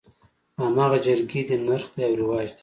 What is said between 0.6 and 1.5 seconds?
هماغه جرګې